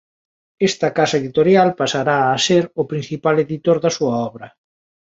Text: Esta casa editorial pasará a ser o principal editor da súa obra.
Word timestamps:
Esta 0.69 0.89
casa 0.97 1.19
editorial 1.21 1.69
pasará 1.81 2.17
a 2.23 2.41
ser 2.45 2.63
o 2.81 2.83
principal 2.91 3.35
editor 3.45 3.77
da 3.83 3.93
súa 3.97 4.15
obra. 4.29 4.47